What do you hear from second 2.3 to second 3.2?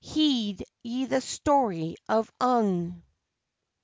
Ung!